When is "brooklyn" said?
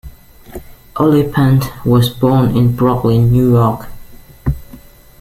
2.75-3.31